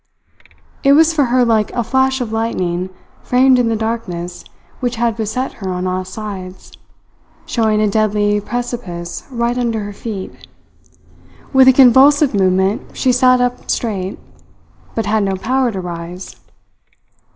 [0.83, 2.89] It was for her like a flash of lightning
[3.21, 4.43] framed in the darkness
[4.79, 6.71] which had beset her on all sides,
[7.45, 10.47] showing a deadly precipice right under her feet.
[11.53, 14.17] With a convulsive movement she sat up straight,
[14.95, 16.35] but had no power to rise.